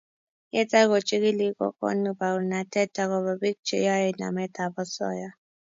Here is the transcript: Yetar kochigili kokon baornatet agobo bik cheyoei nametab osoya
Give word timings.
Yetar 0.55 0.85
kochigili 0.91 1.47
kokon 1.59 1.99
baornatet 2.19 2.93
agobo 3.03 3.31
bik 3.41 3.57
cheyoei 3.67 4.11
nametab 4.19 4.73
osoya 4.83 5.29